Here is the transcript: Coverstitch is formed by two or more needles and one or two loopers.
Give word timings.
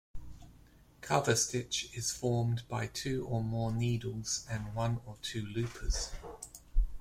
Coverstitch 1.03 1.95
is 1.95 2.09
formed 2.09 2.63
by 2.67 2.87
two 2.87 3.23
or 3.27 3.43
more 3.43 3.71
needles 3.71 4.47
and 4.49 4.73
one 4.73 4.99
or 5.05 5.15
two 5.21 5.45
loopers. 5.45 6.09